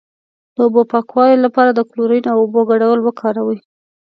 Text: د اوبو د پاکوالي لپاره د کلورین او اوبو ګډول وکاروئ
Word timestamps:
د 0.55 0.57
اوبو 0.65 0.81
د 0.85 0.89
پاکوالي 0.93 1.37
لپاره 1.45 1.71
د 1.73 1.79
کلورین 1.89 2.23
او 2.31 2.37
اوبو 2.43 2.61
ګډول 2.71 2.99
وکاروئ 3.03 3.59